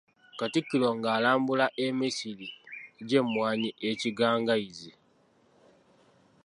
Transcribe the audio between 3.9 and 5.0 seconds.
Kigangazzi.